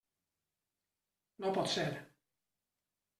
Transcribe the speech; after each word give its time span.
No 1.45 1.51
pot 1.57 1.69
ser. 1.73 1.85